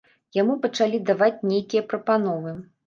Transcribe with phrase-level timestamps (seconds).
[0.37, 2.61] Яму пачалі даваць нейкія прапановы.